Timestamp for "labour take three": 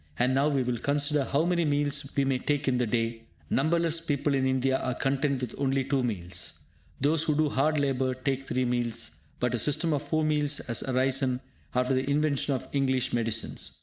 7.79-8.65